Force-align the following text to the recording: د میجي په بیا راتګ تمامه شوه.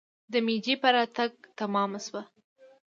د 0.31 0.33
میجي 0.45 0.75
په 0.77 0.79
بیا 0.89 0.95
راتګ 0.95 1.31
تمامه 1.59 1.99
شوه. 2.05 2.21